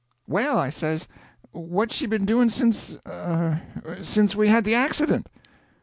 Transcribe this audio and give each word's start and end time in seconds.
"Well," 0.27 0.57
I 0.57 0.71
says, 0.71 1.07
"what's 1.51 1.93
she 1.93 2.07
been 2.07 2.25
doing 2.25 2.49
since—er—since 2.49 4.35
we 4.35 4.47
had 4.47 4.63
the 4.63 4.73
accident?" 4.73 5.27